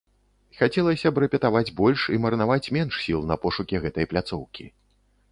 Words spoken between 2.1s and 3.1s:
і марнаваць менш